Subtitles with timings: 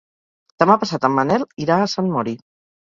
[0.63, 2.39] Demà passat en Manel irà a Sant Mori.